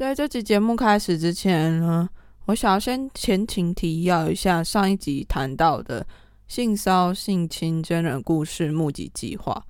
[0.00, 2.08] 在这集节目开始之前呢，
[2.46, 6.06] 我想要先前情提要一下上一集谈到的
[6.48, 9.62] 性骚性侵真人故事募集计划，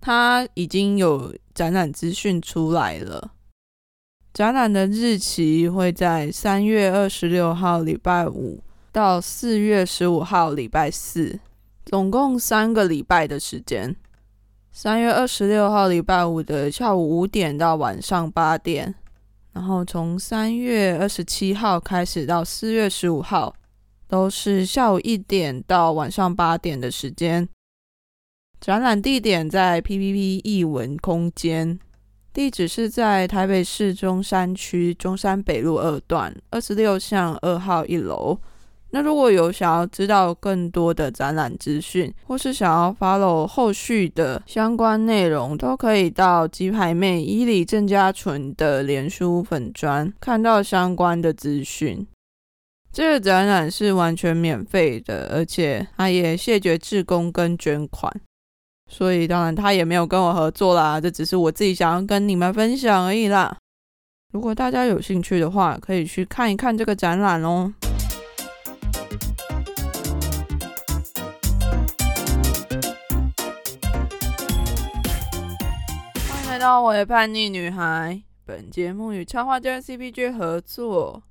[0.00, 3.32] 它已经有展览资讯出来了。
[4.32, 11.38] 展览的日期会在三月二十六号礼拜五到四月十五号礼拜四，
[11.84, 13.94] 总共三个礼拜的时间。
[14.72, 18.94] 三月二十六号礼拜五的下午五点到晚上八点，
[19.52, 23.54] 然后从三月二十七号开始到四月十五号，
[24.06, 27.48] 都是下午一点到晚上八点的时间。
[28.60, 31.78] 展览地点在 PPP 艺文空间，
[32.32, 38.38] 地址是在台北市中山区中山北路二段二十六巷二号一楼。
[38.92, 52.04] 那如果有想要知道更多的展览资讯，或是想要 follow 后续的相关内容，都可以到鸡排妹伊里郑家纯的脸书粉专看到相关的资讯。
[52.92, 58.12] 这个展览是完全免费的，而且他也谢绝志工跟捐款，
[58.90, 63.56] 所以当然他也没有跟我合作啦，这只是我自己想要跟你们分享而已啦。
[64.32, 67.72] 如果大家有兴趣的话，可以去看一看这个展览哦。
[76.60, 81.22] 到我的叛逆女孩，本节目与插画家 CPG 合作。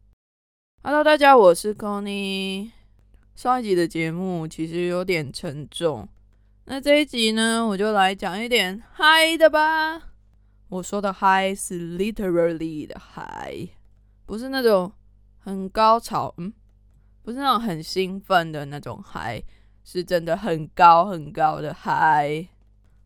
[0.82, 2.72] Hello，大家，我是 Conny。
[3.36, 6.10] 上一集的节目其实有点沉重，
[6.66, 10.02] 那这一集呢，我就来讲一点嗨的吧。
[10.70, 13.70] 我说的嗨是 literally 的嗨，
[14.26, 14.92] 不是那种
[15.38, 16.52] 很高潮，嗯，
[17.22, 19.44] 不是那种很兴奋的那种嗨，
[19.84, 22.48] 是真的很高很高的嗨，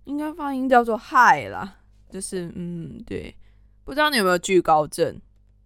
[0.06, 1.80] 应该发音叫做嗨啦。
[2.14, 3.36] 就是嗯，对，
[3.84, 5.20] 不知道你有没有惧高症？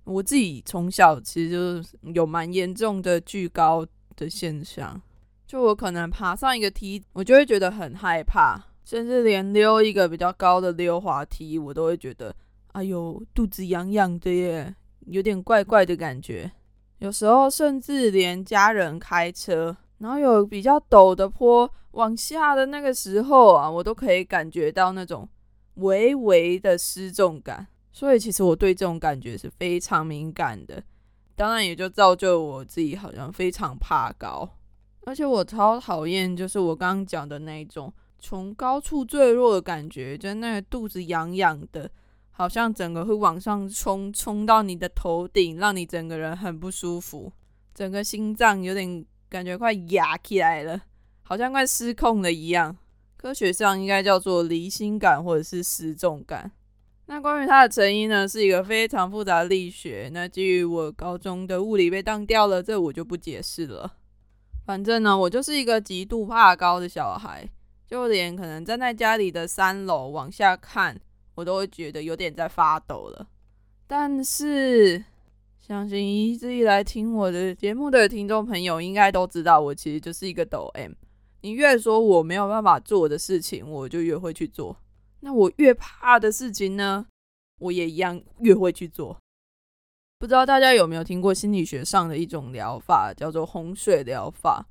[0.06, 5.02] 我自己从小其实就是有蛮严重的惧高的现象，
[5.46, 12.34] 就我可能爬上一个梯，我就会觉得很害怕，甚至连溜一个比较高的溜滑梯，我都会觉得
[12.72, 14.74] 哎呦肚子痒痒的耶，
[15.08, 16.50] 有点怪怪的感觉。
[17.00, 25.28] 有时候甚至连家人开车，然后有比较陡的坡往下的那个时候啊，我都可以感觉到那种。
[25.78, 30.84] 微微的失重感，所以其实我对这种感觉是非常敏感的。
[31.36, 34.58] 当然，也就造就我自己好像非常怕高，
[35.06, 41.90] 而且我超讨厌就是我刚刚讲的那一种从高处坠落的感觉，就那个肚子痒痒的，
[42.32, 47.32] 好像整个会往上冲，冲到你的头顶，让你整个人很不舒服，
[47.76, 50.82] 整个心脏有点感觉快压起来了，
[51.22, 52.76] 好像快失控了一样。
[53.28, 56.50] 科学上应该叫做离心感或者是失重感。
[57.08, 60.10] 那关于它的成因呢，是一个非常复杂的力学。
[60.14, 63.98] 那基于我高中的物理被当掉了，这我就不解释了。
[64.66, 67.46] 反正呢，我就是一个极度怕高的小孩，
[67.86, 70.98] 就连可能站在家里的三楼往下看，
[71.36, 73.28] 我都会觉得有点在发抖了。
[73.88, 75.04] 但是，
[75.60, 80.94] 相信一直以来听我的节目的听众朋友应该都知道，我其实就是一个抖 M。
[81.42, 84.78] 你越说我没有办法做的事情，我就越会去做。
[85.20, 87.06] 那我越怕的事情呢，
[87.60, 89.18] 我也一样越会去做。
[90.20, 94.66] 不知道大家有没有听过心理学上的一种疗法，叫做洪水疗法。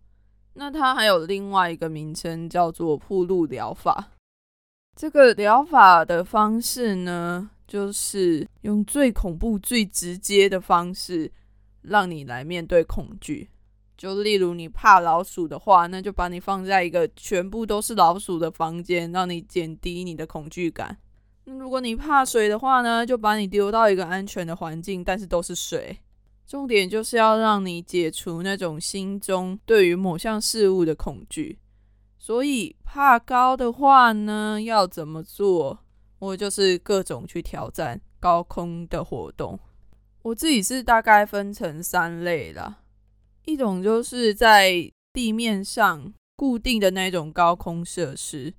[0.54, 4.12] 那它还有另外一个名称叫做铺路疗法。
[4.96, 11.30] 这个疗法的方式呢，就是用最恐怖、最直接的方式，
[11.82, 13.50] 让你来面对恐惧。
[13.96, 20.98] 就例如你怕老鼠的话，那就把你放在一个全部都是老鼠的房间，让你减低你的恐惧感。
[21.44, 25.98] 如果你怕水的话呢，就把你丢到一个安全的环境，但是都是水。
[26.46, 31.58] 重点就是要让你解除那种心中对于某项事物的恐惧。
[32.18, 35.78] 所以怕高的话呢，要怎么做？
[36.18, 39.58] 我就是各种去挑战高空的活动。
[40.22, 42.78] 我自己是大概分成三类啦。
[43.46, 48.52] 一种就是在地面上固定的那种高空设施，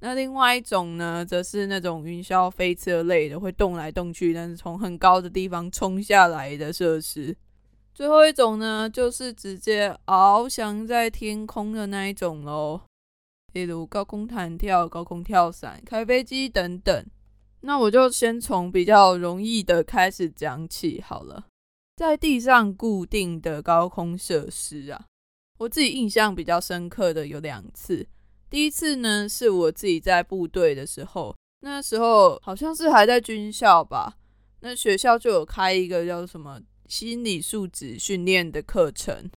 [0.00, 7.34] 那另外一种呢，则是那种云霄飞车类的，会动来动去，但是从很高的地方冲下来的设施。
[7.94, 12.80] 最后一种呢，就是直接翱翔在天空的那一种喽，
[13.52, 17.06] 例如高空弹跳、高空跳伞、开飞机等等。
[17.60, 21.46] 那我就先从比较容易的开始讲起好了。
[22.02, 25.06] 在地上固定的高空设施啊，
[25.58, 28.04] 我自己印象比较深刻的有两次。
[28.50, 34.18] 第一次呢，是我自己在部队的时候，那时候好像是还在军校吧。
[34.62, 39.30] 那学校就有开一个叫什么心理素质训练的课程。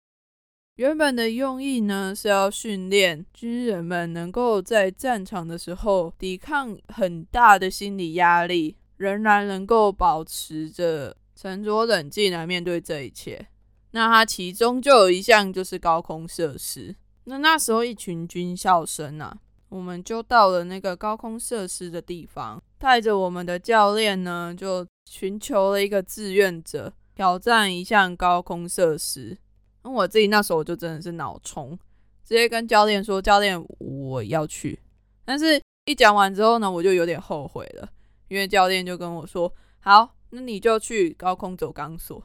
[0.77, 13.47] 原本的用意呢是要训练军人们能够在战场的时候抵抗很大的心理压力，仍然能够保持着沉着冷静来面对这一切。
[13.91, 16.95] 那他其中就有一项就是高空设施。
[17.25, 19.37] 那那时候一群军校生啊，
[19.69, 29.37] 我们就到了那个高空设施的地方，带着我们的教练呢，就寻求了一个志愿者挑战一项高空设施。
[29.83, 31.77] 那我自己那时候就真的是脑冲，
[32.23, 34.79] 直接跟教练说：“教练，我要去。”
[35.23, 37.89] 但是一讲完之后呢，我就有点后悔了，
[38.27, 42.23] 因为教练就跟我说：“好，那你就去高空走钢索。”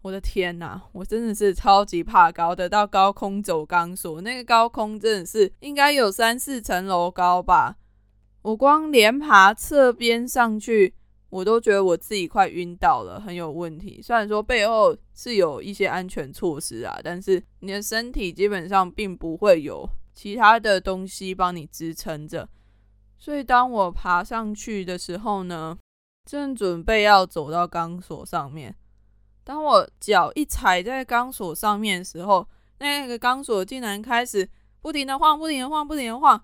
[0.00, 7.76] 我的天呐，我真的是超级怕高的，到高空走钢索，那个高空真的是应该有三四层楼高吧？
[8.42, 10.94] 我光连爬侧边上去。
[11.30, 14.02] 我都觉得我自己快晕倒了，很有问题。
[14.02, 22.46] 虽然说背后是有一些安全措施啊，但是你的身体基本上并不会有其他的东西帮你支撑着。
[23.16, 25.78] 所以当我爬上去的时候呢，
[26.24, 28.74] 正准备要走到钢索上面，
[29.44, 32.48] 当我脚一踩在钢索上面的时候，
[32.78, 34.48] 那个钢索竟然开始
[34.80, 36.42] 不停的晃，不停的晃，不停的晃。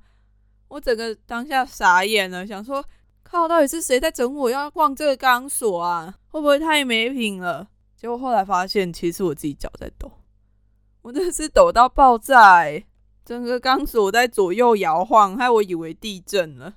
[0.69, 2.85] 我整个当下傻眼了，想说。
[3.31, 3.47] 靠！
[3.47, 4.49] 到底是谁在整我？
[4.49, 6.15] 要逛这个钢索啊？
[6.29, 7.69] 会不会太没品了？
[7.95, 10.11] 结果后来发现，其实我自己脚在抖，
[11.03, 12.65] 我真的是抖到爆炸，
[13.27, 16.77] 整个钢索在左右摇晃，害我以为地震了。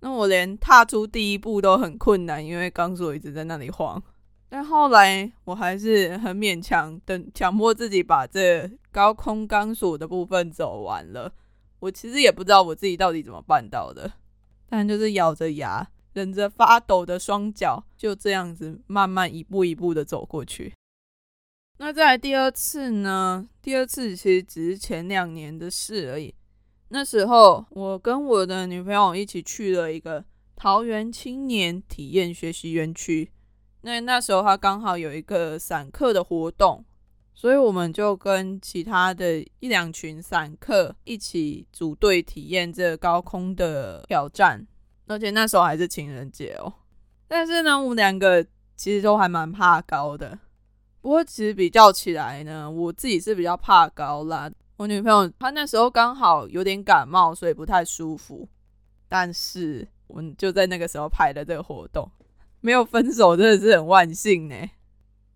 [0.00, 4.02] 那我连踏出第一步都很困难，因为钢索一直在那里晃。
[4.48, 11.32] 但后来我还是很勉强，等强迫自己把这高空钢索的部分走完了。
[11.80, 14.10] 我其实也不知道我自己到底怎么办到的。
[14.68, 20.72] 但就是咬着牙，忍着发抖的双脚，就这样子慢慢一步一步的走过去。
[21.78, 23.48] 那再来第二次呢？
[23.62, 26.34] 第二次其实只是前两年的事而已。
[26.88, 30.24] 那时候我跟我的女朋友一起去了一个
[30.56, 33.30] 桃园青年体验学习园区。
[33.82, 36.84] 那那时候他刚好有一个散客的活动，
[37.34, 44.66] 所以我们就跟其他的一两群散客一起组队体验这高空的挑战，
[45.06, 46.72] 而且那时候还是情人节哦。
[47.28, 48.44] 但是呢，我们两个
[48.74, 50.38] 其实都还蛮怕高的。
[51.00, 54.50] 不过其实比较起来呢，我自己是比较怕高啦。
[54.78, 58.48] 我女朋友她那时候刚好有点感冒，所以不太舒服。
[59.08, 62.08] 但是我们就在那个时候排的这个活动，
[62.60, 64.54] 没有分手，真的是很万幸呢。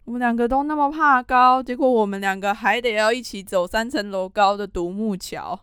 [0.05, 5.59] 我们两个都那么怕高，结果我们两个还得要一起走三层楼高的独木桥，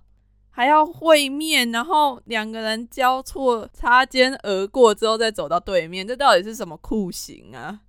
[0.50, 7.80] 还要会面，然后两个人交错擦肩而过之后再走到对面，这到底是什么酷刑啊？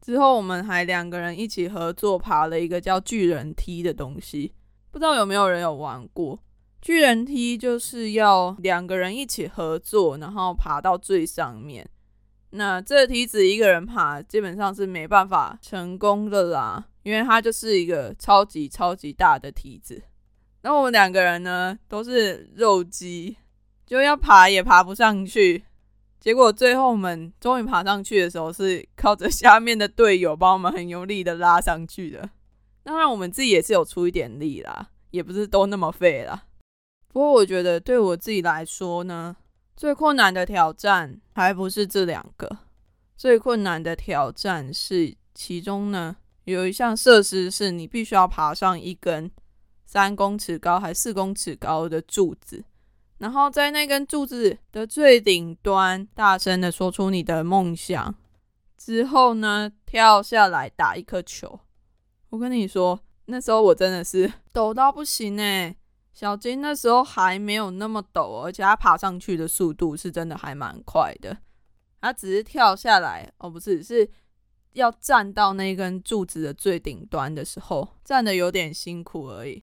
[0.00, 4.52] 之后我们还两个人一起合作爬了一个叫巨人梯的东西，
[4.90, 6.38] 不知道有没有人有玩过？
[6.80, 11.88] 巨人梯就是要两个人一起合作，然后爬到最上面。
[12.50, 20.02] 那这梯子一个人爬基本上是没办法成功的啦，因为它就是一个超级超级大的梯子。
[20.62, 23.36] 那我们两个人呢都是肉鸡，
[23.86, 25.64] 就要爬也爬不上去。
[26.20, 32.28] 结果最后我们终于爬上去的时候，是靠着下面的队友帮我们很用力的拉上去的。
[32.88, 36.44] 当然我们自己也是有出一点力啦，也不是都那么废啦。
[37.08, 39.36] 不过我觉得对我自己来说呢。
[39.76, 42.48] 最困难的挑战还不是这两个，
[43.14, 49.30] 最困难的挑战是其中呢有一项设施是你必须要爬上一根
[49.84, 52.64] 三公尺高还四公尺高的柱子，
[53.18, 58.14] 然后在那根柱子的最顶端大声的说出你的梦想，
[58.78, 61.60] 之后呢跳下来打一颗球。
[62.30, 65.76] 我跟你说，那时候我真的是 抖到不行哎。
[66.12, 71.36] 小金那时候还没有那么陡，而且他爬上去的速度是真的还蛮快的。
[72.00, 74.10] 他只是跳下来，哦，不是，是
[74.72, 79.62] 要站到那根柱子的最顶端的时候，站的有点辛苦而已。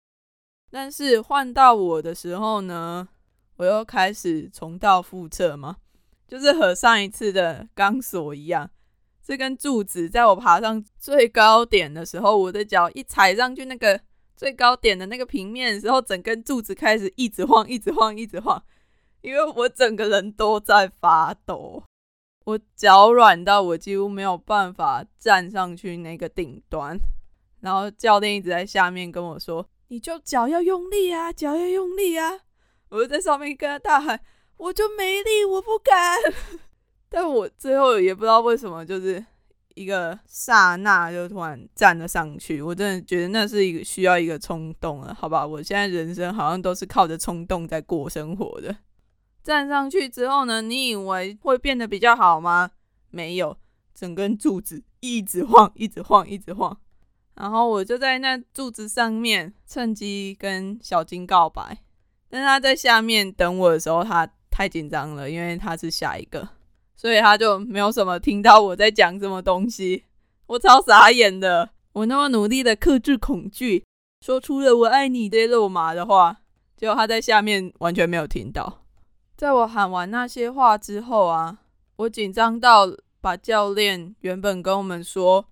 [0.71, 3.09] 但是换到我的时候呢，
[3.57, 5.79] 我又开始重蹈覆辙嘛，
[6.29, 8.71] 就是和上一次的钢索一样，
[9.23, 14.01] 这根柱子在我爬上最高点的时候，我的脚一踩上去那个。
[14.35, 18.61] 最高点的那个平面的时候，整根柱子开始一直晃，一直晃，一直晃，
[19.21, 21.85] 因为我整个人都在发抖，
[22.47, 26.99] 我脚软到我几乎没有办法站上去那个顶端，
[27.61, 32.41] 然后教练一直在下面跟我说：“你就脚要用力啊，脚要用力啊！”
[32.91, 34.25] 我就在上面跟他大喊
[34.57, 36.19] ：“我就没力，我不敢。”
[37.15, 39.23] 但我最后也不知道为什么，就是
[39.75, 45.47] 一个刹那就突然站了上去，我真的觉得那是一个需要一个冲动了，好吧？
[45.47, 48.75] 我现在人生好像都是靠着冲动在过生活的。
[49.43, 52.71] 站上去之后呢，你以为会变得比较好吗？
[53.11, 53.59] 没有，
[53.95, 56.75] 整根柱子一直晃，一直晃，一直晃。
[57.35, 61.79] 然后我就在那柱子上面趁机跟小金告白，
[62.31, 66.49] 但他在下面等我的时候，他太紧张了，因为他是下一个。
[67.03, 70.05] 所以他就没有什么听到我在讲什么东西，
[70.47, 71.71] 我超傻眼的。
[71.95, 73.85] 我那么努力的克制恐惧，
[74.21, 76.43] 说出了“我爱你”这肉麻的话，
[76.77, 78.85] 结果他在下面完全没有听到。
[79.37, 81.59] 在我喊完那些话之后啊，
[81.97, 82.87] 我紧张到
[83.21, 85.47] 把教练原本跟我们说，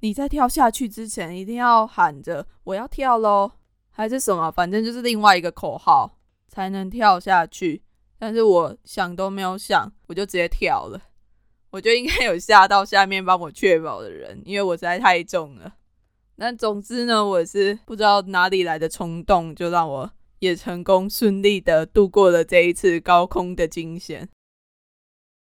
[0.00, 3.52] 你在跳下去之前一定要喊着“我要跳喽”
[3.92, 7.82] 还是什么，反正就是另外一个口号才能跳下去。
[8.18, 11.00] 但是我想都没有想，我就直接跳了。
[11.70, 15.74] 我就应该有吓到下面帮我确保的人，因为我实在太重了。
[16.36, 24.28] 但总之呢，我是不知道哪里来的冲动，就让我也成功顺利的度过了这一次高空的惊险。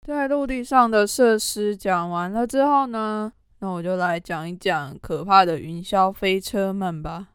[0.05, 7.29] 在陆地上的设施讲完了之后呢，那我就来讲一讲可怕的云霄飞车们吧。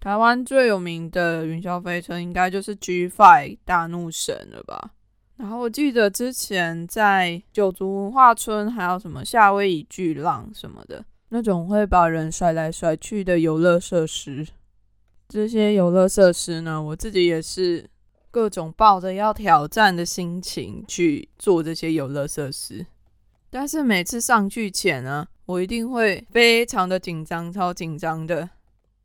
[0.00, 4.92] 台湾最有名的云霄飞车应该就是 G Five 大怒神了吧？
[5.36, 14.46] 然后我记得之前在九族文化村还有什么夏威夷巨浪什么的那种会把人甩来甩去的游乐设施，
[15.28, 17.88] 这些游乐设施呢，我自己也是
[18.30, 22.86] 各种抱着要挑战的心情去做这些游乐设施，
[23.50, 28.48] 但是每次上去前呢，我一定会非常的紧张，超紧张的。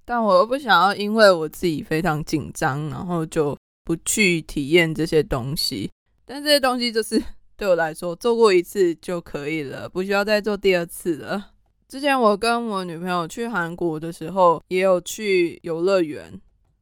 [0.05, 5.89] 但我又不想要，因为我自己非常紧张，然后就不去体验这些东西。
[6.25, 7.21] 但这些东西就是
[7.57, 11.51] 对我来说，做过一次就可以了，不需要再做第二次了。
[11.87, 16.39] 之前我跟我女朋友去韩国的时候，也有去游乐园，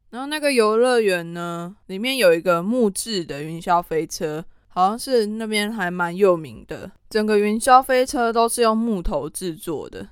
[0.10, 6.92] 然后那个游乐园呢，里面有一个木质的云霄飞车，好像是那边还蛮有名的。
[7.10, 10.08] 整个云霄飞车都是用木头制作的。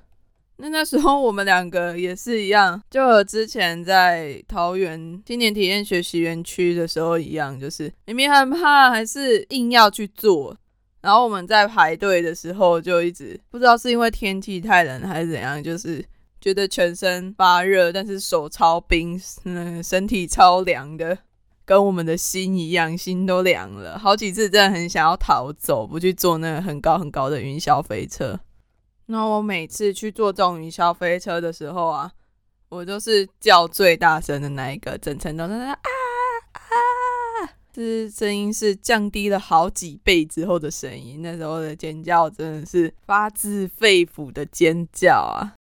[0.58, 10.56] 那那时候我们两个也是一样，就和之前在桃园青年体验学习园区的时候一样，就是明明很怕，还是硬要去做。
[11.02, 16.06] 然后我们在排队的时候，就一直不知道是因为天气太冷还是怎样，就是
[16.40, 21.18] 觉得全身发热，但是手超冰，嗯，身体超凉的，
[21.66, 23.98] 跟我们的心一样，心都凉了。
[23.98, 28.40] 好几次真的很想要逃走，不去坐那个很高很高的云霄飞车。
[29.12, 32.10] 那我每次去坐这种云霄飞车的时候啊，
[32.70, 35.74] 我都是叫最大声的那一个，整层都是啊
[36.54, 36.64] 啊，
[37.74, 41.22] 这声音是降低了好几倍之后的声音。
[41.22, 45.56] 那时候的尖叫真的是发自肺腑的尖叫啊！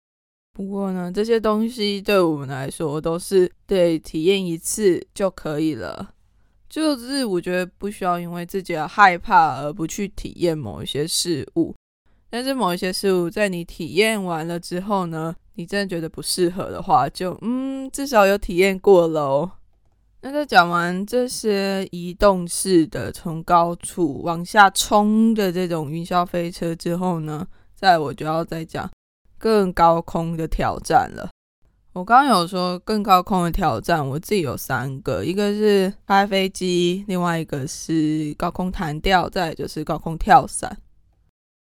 [0.52, 6.14] 不过呢，这些东西对我们来说都是对体验一次就可以了，
[6.68, 11.74] 就是我觉得不需要因为自己的害怕而不去体验某一些事物。
[12.30, 19.50] 但是某一些事物，在你体验完了之后呢，你真的觉得不适合的话，就嗯，至少有体验过喽。
[20.22, 28.90] 那在讲完这些移动式的从高处往下冲的这种云霄飞车之后呢，再我就要再讲
[29.38, 31.30] 更高空的挑战了。
[31.94, 40.78] 我刚刚有说更高空的挑战，我自己有三个，一个是开飞机，另外一个是高空弹跳，再就是高空跳伞。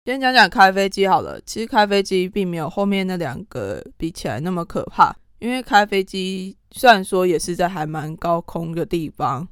[0.04, 1.40] 先讲讲开飞机好了。
[1.46, 9.48] 其实开飞机并没有后面那两个比起来那么可怕，因为开飞机虽然说也是在还蛮高空的地方，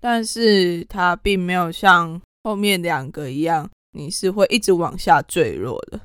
[0.00, 6.00] 但是它并没有像后面两个一样，你是会一直往下坠落的。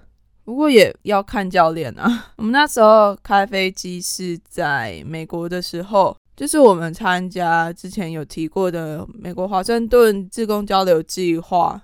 [0.45, 2.31] 不过也要看教练啊。
[2.37, 11.81] 我们那时候开飞机是在美国的时候，就是我们参加之前有提过的美国华盛顿自工交流计划。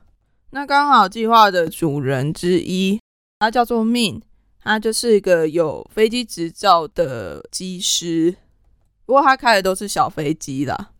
[0.55, 2.99] 那刚好计划的主人之一，
[3.39, 4.21] 他叫做 Min，
[4.61, 8.35] 他就是一个有飞机执照的机师，
[9.03, 10.91] 不过他开的都是小飞机啦。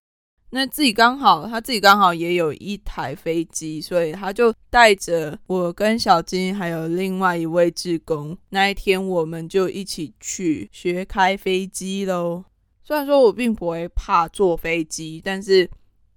[0.49, 12.43] 那自己刚好他自己刚好也有一台飞机，所以他就带着我跟小金还有另外一位职工，那一天我们就一起去学开飞机喽。
[12.83, 15.69] 虽然说我并不会怕坐飞机，但是。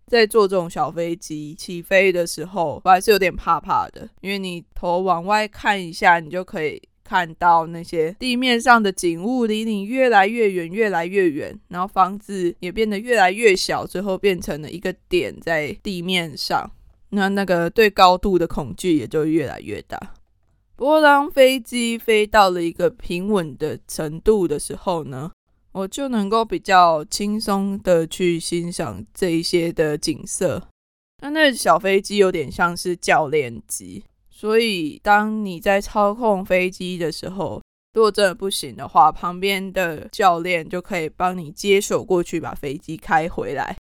[0.06, 16.70] 在坐这种小飞机起飞的时候，我还是有点怕怕的，因为你头往外看一下，你就可以看到那些地面上的景物离你越来越远，越来越远，然后房子也变得越来越小，最后变成了一个点在地面上，
[17.10, 19.98] 那那个对高度的恐惧也就越来越大。
[20.76, 25.32] 不过当飞机飞到了一个平稳的程度的时候呢，
[25.76, 30.68] 我就能够比较轻松的去欣赏这一些的景色。
[31.20, 37.60] 那那小飞机有点像是教练机，所以当你在操控飞机的时候，
[37.92, 43.76] 如果真的不行的话，旁边的教练就可以帮你接手过去，把飞机开回来。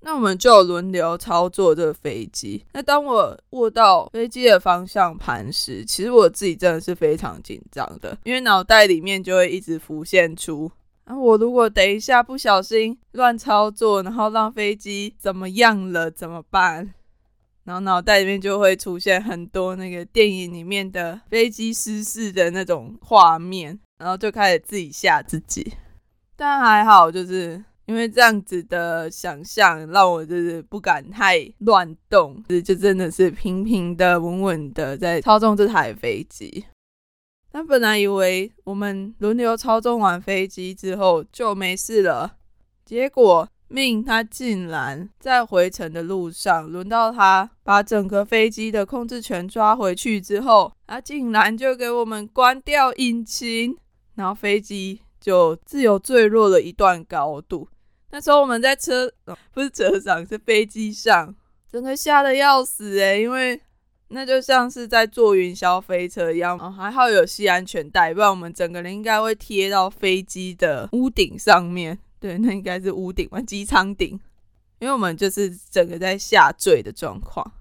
[0.00, 2.64] 那我们就轮流操作这个飞机。
[2.72, 10.70] 那当我握到飞机的方向盘时，其实我自己真的是非常紧张的，因为脑袋里面就会一直浮现出：
[11.08, 16.92] 啊，我如果等一下不小心乱操作，然后让飞机怎么样了，怎么办？
[17.64, 25.72] 然后脑袋里面就会出现很多那个电影里面的飞机失事的那种画面，然后就开始自己吓自己。
[26.36, 36.66] 但还好，就是因为这样子的想象，让我就是不敢太乱动，就真的是平平的、稳稳的在操纵这台飞机。
[37.50, 42.36] 但本来以为我们轮流操纵完飞机之后就没事了，
[42.84, 43.48] 结果。
[43.70, 53.76] 命他竟然在回程的路上，轮到他把整个飞机的控制权抓回去之后，他竟然就给我们关掉引擎，
[54.14, 57.68] 然后飞机就自由坠落了一段高度。
[58.10, 59.12] 那时候我们在车，
[59.52, 61.34] 不是车上，是飞机上，
[61.70, 63.60] 整个吓得要死诶，因为
[64.08, 71.98] 那就像是在坐云霄飞车一样，还好有系安全带，不然我们整个人应该会贴到飞机的屋顶上面。
[72.18, 74.18] 对，那应该是屋顶吧，机舱顶，
[74.80, 77.52] 因为我们就是整个在下坠的状况，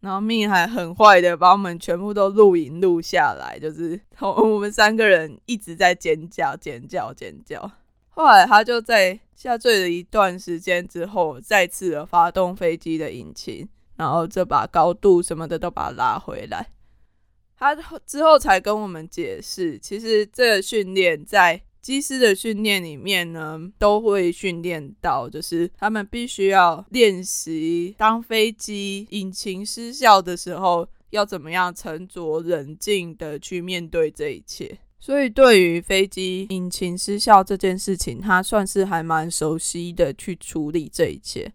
[0.00, 7.70] 然后命还很坏的把我们全部都录影录下来，就是我们三个人一直在尖叫、尖叫、尖叫。
[8.08, 13.68] 后来他就在下坠了一段时间之后，再次的发动飞机的引擎，
[14.02, 16.68] 然后这把高度什么的都把它拉回来。
[17.56, 17.74] 他
[18.06, 21.62] 之后才跟我们解释，其实这训练在。
[21.82, 34.78] 机师的训练里面呢，都会训练到，就是他们必须要练习，当飞机引擎失效的时候，要怎么样沉着冷静的去面对这一切。
[35.00, 41.52] 所以，对于飞机引擎失效这件事情，他算是还蛮熟悉的去处理这一切。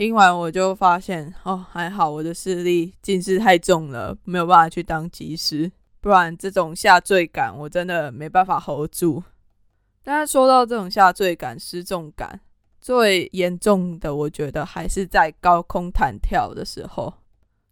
[0.00, 9.22] 听完我就发现，哦，还好我的视力近视太重了，没有办法去当机师，不然这种下坠感我真的没办法 hold 住。
[10.02, 12.40] 但是说到这种下坠感、失重感，
[12.80, 17.12] 最严重的，我觉得还是在高空弹跳的时候。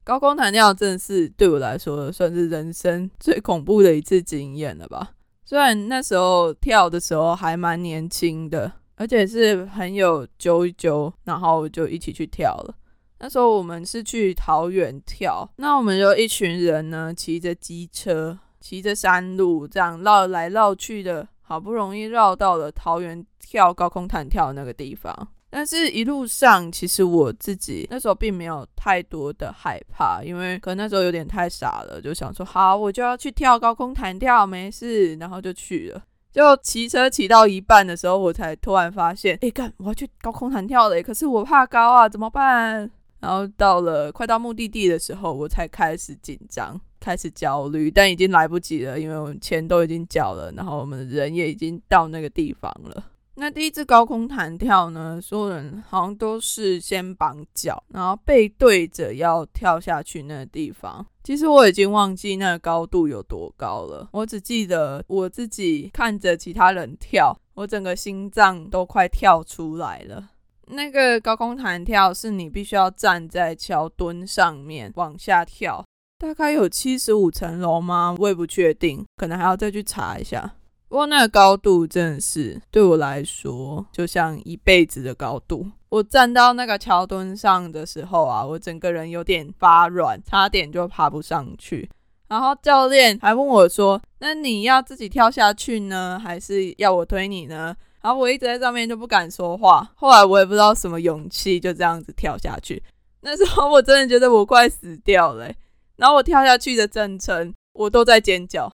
[0.05, 5.13] 高空弹跳真的是对我来说，算是人生最恐怖的一次经验了吧。
[5.47, 12.75] 虽然那时候跳的时候还蛮年轻的，而且是很有揪一揪，然后就一起去跳了。
[13.21, 21.27] 那时候我们是去桃园跳，那我们就一群人呢，骑着机车，骑着山路，这样绕来绕去的。
[21.41, 36.03] 好不容易绕到了桃园跳高空弹跳那个地方，但是一路上其实我自己那时候并没有太多的害怕，因为可能那时候有点太傻了，就想说好我就要去跳高空弹跳，没事，然后就去了。
[36.33, 42.91] 就骑车骑到一半的时候，我才突然发现，哎干，我要去高空弹跳了，可是我怕高啊，怎么办？
[43.21, 46.81] 然后到了快到目的地的时候，我才开始紧张。
[47.01, 53.05] 开始焦虑，但已经来不及了，因为我们钱都已经缴了，然后我们人也已经到那个地方了。
[53.41, 61.07] 那第一次高空弹跳呢，所有人好像都是先绑脚，然后背对着要跳下去那个地方。
[61.23, 70.31] 其实我已经忘记那个高度有多高了，我只记得我自己看着其他人跳，我整个心脏都快跳出来了。
[70.67, 75.85] 那个高空弹跳是你必须要站在桥墩上面往下跳。
[76.19, 78.17] 大概有七十五层楼吗？
[78.19, 80.57] 我也不确定，可能还要再去查一下。
[80.89, 85.67] 不过那个高度真的是对我来说，就像一辈子的高度。
[85.91, 91.89] 我站到那个桥墩上的时候啊，我整个人有点发软，差点就爬不上去。
[92.29, 99.91] 然后教练还问我说：“那你要自己跳下去呢，还是要我推你呢？”然后我一直在上面就不敢说话。
[99.95, 102.83] 后来我也不知道什么勇气，就这样子跳下去。
[103.21, 105.51] 那时候我真的觉得我快死掉了。
[105.97, 108.71] 然后我跳下去的整程，我都在尖叫。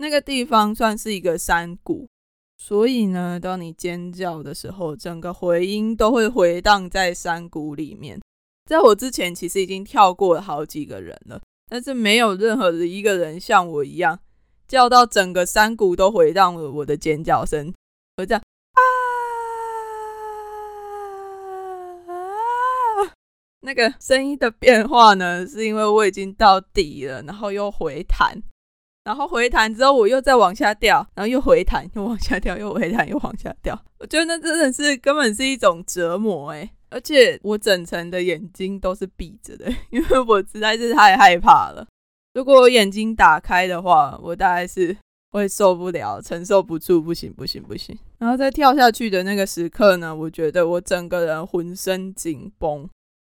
[0.00, 2.08] 那个地方算是一个山谷，
[2.56, 8.18] 所以呢，当你尖叫的时候，整个回音都会回荡在山谷里面。
[8.64, 14.18] 在我之前，其实已经跳过了好几个人了，但是没有任何的一个人像我一样
[14.66, 17.74] 叫到整个山谷都回荡了我的尖叫声，
[18.16, 18.42] 我这样。
[23.60, 28.42] 那个声音的变化呢，是因为我已经到底了，然后又回弹，
[29.02, 33.80] 然后回弹之后我又再往下掉，然后又回弹，又往下掉，又回弹，又往下掉。
[33.98, 36.70] 我觉得那真的是根本是一种折磨诶。
[36.90, 41.86] 而且我整层的眼睛都是闭着的， 因为我实在是太害怕了。
[42.34, 44.96] 如果我眼睛打开的话，我大概是
[45.30, 47.96] 会受不了，承受不住，不行不行不行。
[48.18, 52.88] 然后在跳下去的那个时刻呢，我觉得我整个人浑身紧绷，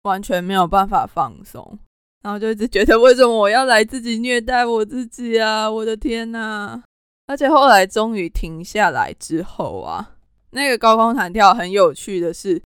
[0.03, 1.77] 完全没有办法放松。
[2.21, 5.69] 然后就一直觉得，为什么我要来自己虐待我自己啊？
[5.69, 6.83] 我的天呐！
[7.27, 10.15] 而且后来终于停下来之后啊，
[10.51, 12.61] 那个高空弹跳很有趣的是。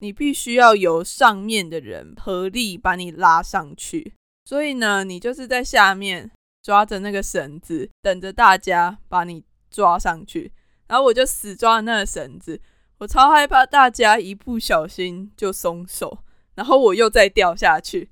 [0.00, 6.30] 你必须要由上面的人合力把你拉上去，所以呢，你就是在下面
[6.62, 10.52] 抓着那个绳子，等着大家把你抓上去。
[10.86, 12.60] 然后我就死抓那个绳子，
[12.98, 16.18] 我超害怕大家一不小心就松手，
[16.54, 18.08] 然后我又再掉下去，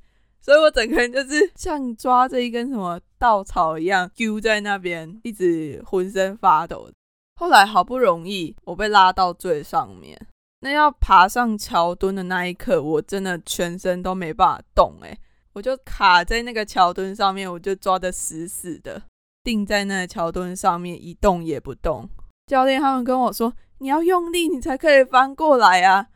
[0.47, 6.89] 所以我整个人就是像抓着一根什么稻草一样丢在那边，一直浑身发抖。
[7.35, 10.17] 后来好不容易我被拉到最上面。
[10.61, 15.19] 那要爬上桥墩的那一刻，我真的全身都没办法动，诶，
[15.53, 19.03] 我就卡在那个桥墩上面，我就抓得死死的，
[19.43, 22.09] 定在那个桥墩上面，一动也不动。
[22.47, 26.07] 教练他们跟我说：“你要用力，你才可以翻过来啊！”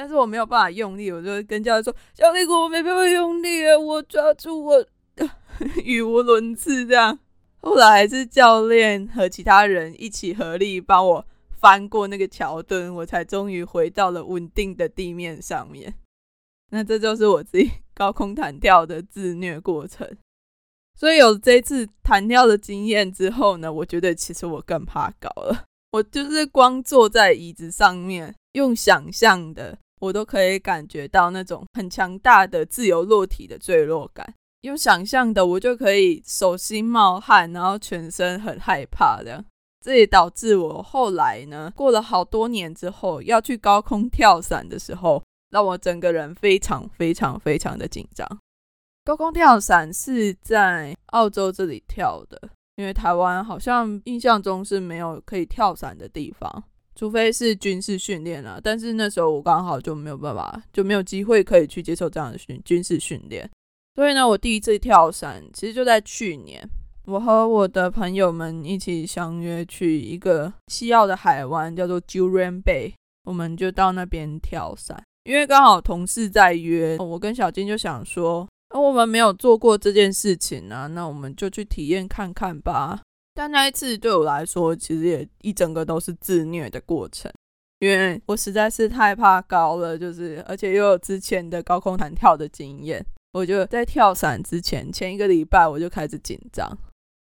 [0.00, 4.86] 但是我没有办法用力，我就跟教练说：“教练，我没办法用力啊，我抓住我
[5.84, 7.18] 语无伦次。”这样，
[7.60, 11.26] 后来还是教练和其他人一起合力帮我。
[11.58, 15.94] 翻过那个桥墩，我才终于回到了稳定的地面上面。
[16.72, 20.08] 那这就是我自己高空弹跳的自虐过程。
[20.98, 25.64] 所以有这次弹跳的经验之后呢，我觉得其实我更怕高了。
[25.92, 34.34] 我就是光坐在椅子上面，用想象的，我都可以感觉到那种很强大的自由落体的坠落感。
[34.62, 39.44] 用想象的，我就可以手心冒汗，然后全身很害怕这样。
[39.82, 48.28] 这也导致我后来呢，过了好多年之后要去高空跳伞的时候，让我整个人非常非常非常的紧张。
[49.02, 52.38] 高空跳伞是在澳洲这里跳的，
[52.76, 56.62] 因为台湾好像印象中是没有可以跳伞的地方，
[56.94, 58.60] 除非是军事训练了。
[58.62, 63.48] 但是那时候我刚好就没有办法，就没有机会可以去接受这样的训军事训练。
[63.94, 66.68] 所以呢，我第一次跳伞其实就在去年。
[67.06, 72.92] 我和我的朋友们一起相约去一个西澳的海湾，叫做 Jurien Bay，
[73.24, 75.02] 我们就到那边跳伞。
[75.24, 83.00] 因为刚好同事在约，我跟小金就想说，那我们没有做过这件事情啊，那我们就去体验看看吧。
[83.40, 87.32] 但那一次对我来说，其实也一整个都是自虐的过程，
[87.78, 96.70] 因为我实在是太怕高了，就是而且又有之前的高空弹跳的经验，我就在跳伞之前前一个礼拜我就开始紧张。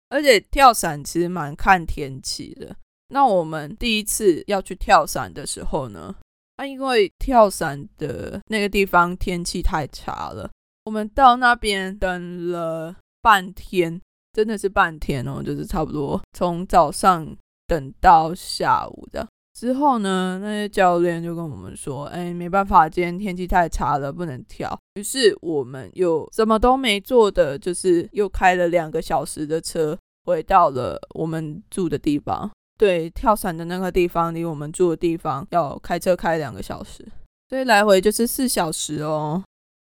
[0.08, 2.74] 而且跳伞其实蛮看天气的。
[3.10, 6.12] 那我们第一次要去跳伞的时候呢，
[6.56, 10.50] 啊，因为跳伞的那个地方天气太差了，
[10.82, 14.00] 我们到那边等了半天，
[14.38, 17.26] 真的是半天哦，就是差不多从早上
[17.66, 19.26] 等到下午的。
[19.52, 32.48] 之后呢，那些教练就跟我们说：“哎，没办法，今天天气太差了，不能跳。”于是我们又什么都没做的，就是又开了两个小时的车，回到了我们住的地方。
[32.78, 37.04] 对，跳伞的那个地方离我们住的地方要开车开两个小时，
[37.48, 39.42] 所以来回就是四小时哦。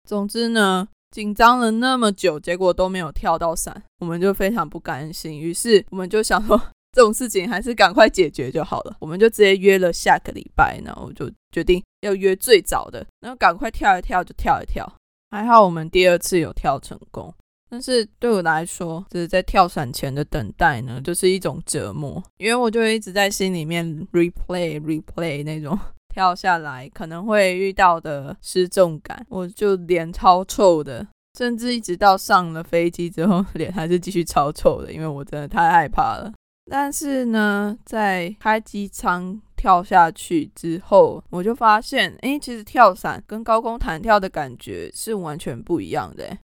[0.08, 5.40] 总之呢，紧张了那么久，结果都没有跳到伞，我们就非常不甘心。
[5.40, 6.62] 于是我们就想说。
[6.92, 14.92] 这种事情还是赶快解决就好了，我们就直接约了下个礼拜，然后就决定要约最早的，然后赶快跳一跳就跳一跳。
[15.30, 17.32] 还好我们第二次有跳成功，
[17.70, 25.78] 但是对我来说，就是在跳伞前的等待呢，就是一种折磨，因为我就一直在心里面 replay replay 那种
[26.20, 36.30] 跳下来可能会遇到的失重感，我就脸超臭的，甚至一直到上了飞机之后， 脸还是继续超臭的，因为我真的太害怕了。
[36.70, 46.38] 但是呢，在开机舱跳下去之后，我就发现，哎，其实跳伞跟高空弹跳的感觉是完全不一样的。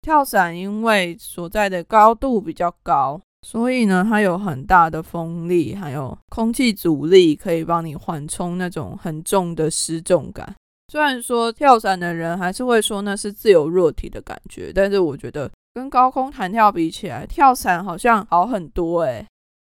[0.00, 10.54] 跳伞因为所在的高度比较高，所以呢，它有很大的风力，还有空气阻力，可以帮你缓冲那种很重的失重感。
[10.90, 19.24] 虽然说跳伞的人还是会说那是自由落体的感觉，但是我觉得跟高空弹跳比起来，跳伞好像好很多诶。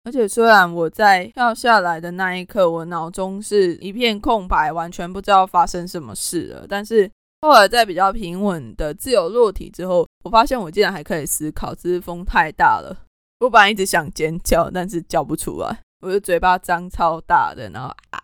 [0.03, 6.65] 而且虽然我在跳下来的那一刻，我脑中是一片空白，完全不知道发生什么事了。
[6.69, 7.09] 但是
[7.41, 12.95] 后来在比较平稳的自由落体之后，我发现我竟然还可以思考，只是风太大了。
[13.39, 18.19] 我本来一直想尖叫，但是叫不出来，我的嘴巴张超大的，然后啊，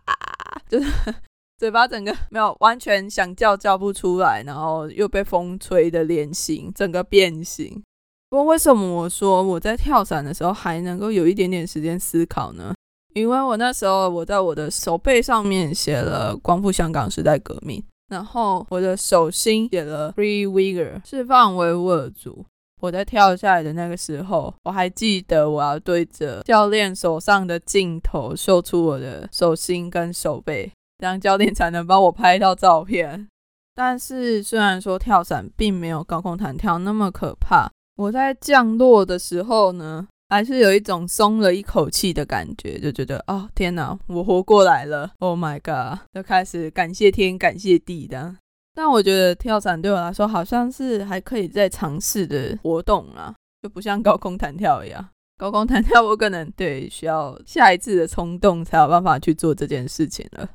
[0.67, 1.13] 就是
[1.57, 7.83] 嘴巴整个没有完全想叫叫不出来，然后又被风吹的脸型整个变形。
[8.29, 12.73] 不过为什么我说我在跳伞的时候还能够有一点点时间思考呢？
[13.13, 22.43] 因为我那时候我在我的手背上面写了“光复香港时代革命”，然后我的手心写了 “Free w i g g e r 释放维吾尔族。
[22.83, 30.69] 我在跳下来的那个时候，我还记得我要对着教练手上的镜头秀出我的手心跟手背，
[30.99, 33.25] 这样教练才能帮我拍到照片。
[33.73, 45.99] 但是虽然说跳伞并没有高空弹跳那么可怕，我在降落的时候呢，还是有一种松了一口气的感觉，就觉得哦天哪，我活过来了！Oh my god！
[46.13, 48.35] 就开始感谢天，感谢地的。
[48.73, 55.09] 但我觉得跳伞对我来说好像是还可以再尝试的活动啊，就不像高空弹跳一样。
[55.37, 60.49] 高空弹跳我可能对需要下一次的冲动才有办法去做这件事情了。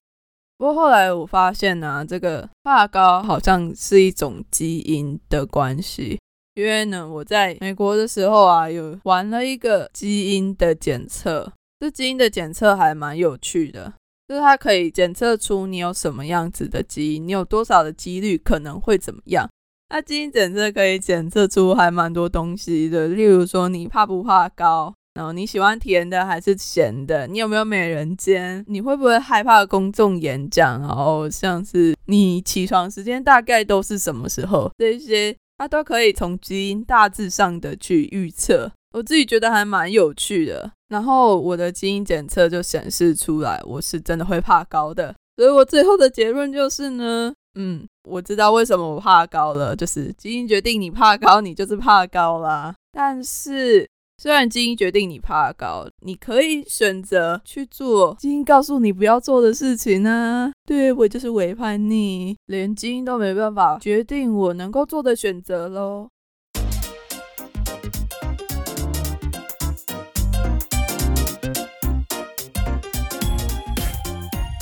[0.57, 6.19] 不过后来我发现呢，这个怕高好像是一种基因的关系，
[6.55, 13.93] 因为呢我在美国的时候啊，有玩了一个基因的检测，这基因的检测还蛮有趣的。
[14.29, 19.49] 就是它可以检测出你有什么样子的基因，你有多少的几率可能会怎么样。
[19.89, 38.71] 那基因检测可以检测出还蛮多东西的，例如说你怕不怕高，然后你喜欢甜的还是咸的，你有没有美人尖，你会不会害怕公众演讲，然后像是你起床时间大概都是什么时候，这些它都可以从基因大致上的去预测。
[38.93, 52.75] 我自己觉得还蛮有趣的，然后我的基因检测就显示出来，我是真的会怕高的，所以我最后的结论就是呢，嗯，我知道为什么我怕高了，就是基因决定你怕高，你就是怕高啦。
[52.93, 53.89] 但是
[54.21, 60.51] 虽然基因决定你怕高，你可以选择去做基因告诉你不要做的事情呢。
[60.67, 66.09] 对我就是违叛逆，连基因都没办法决定我能够做的选择喽。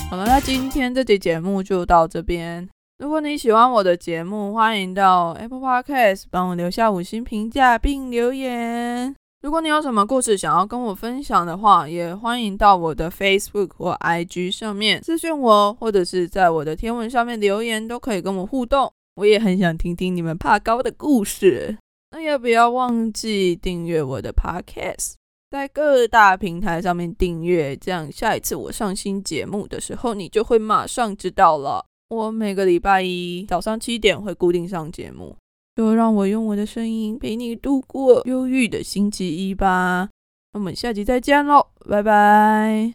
[0.08, 2.66] 好了，那今天这期节目就到这边。
[2.98, 9.14] 如果你喜欢我的节目，欢迎到 Apple Podcast 帮我留下五星评价并留言。
[9.42, 18.90] 如果你有什么故事想要跟我分享的话，也欢迎到我的 Facebook 或 IG 上面私讯我，或者是在我的天文上面留言，都可以跟我互动。
[19.16, 21.76] 我也很想听听你们怕高的故事。
[22.12, 25.14] 那也不要忘记订阅我的 Podcast。
[25.50, 31.86] 在各大平台上面订阅，这样下一次我上新节目的时候，你就会马上知道了。
[32.08, 35.36] 我每个礼拜一早上七点会固定上节目，
[35.74, 40.08] 就让我用我的声音陪你度过忧郁的星期一吧。
[40.52, 42.94] 那我们下集再见喽，拜拜。